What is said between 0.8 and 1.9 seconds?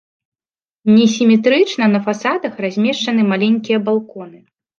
Несіметрычна